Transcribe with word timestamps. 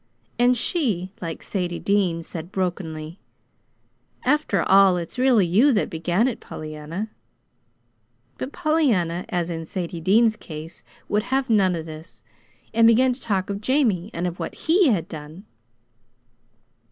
And 0.39 0.57
she, 0.57 1.11
like 1.21 1.43
Sadie 1.43 1.77
Dean, 1.77 2.23
said 2.23 2.51
brokenly: 2.51 3.19
"After 4.23 4.63
all, 4.67 4.97
it's 4.97 5.19
really 5.19 5.45
you 5.45 5.71
that 5.73 5.91
began 5.91 6.27
it, 6.27 6.39
Pollyanna." 6.39 7.11
But 8.39 8.51
Pollyanna, 8.51 9.25
as 9.29 9.51
in 9.51 9.63
Sadie 9.63 10.01
Dean's 10.01 10.35
case, 10.37 10.83
would 11.07 11.21
have 11.29 11.51
none 11.51 11.75
of 11.75 11.85
this; 11.85 12.23
and 12.73 12.85
she 12.85 12.93
began 12.93 13.13
to 13.13 13.21
talk 13.21 13.51
of 13.51 13.61
Jamie, 13.61 14.09
and 14.11 14.25
of 14.25 14.39
what 14.39 14.55
HE 14.65 14.87
had 14.87 15.07
done. 15.07 15.45